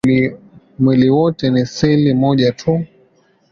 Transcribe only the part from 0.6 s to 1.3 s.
Mwili